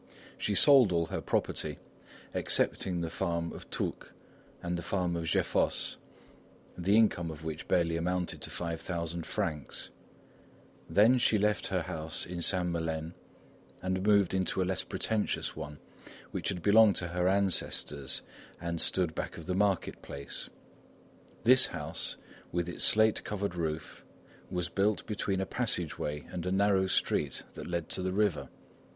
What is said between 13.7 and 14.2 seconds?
and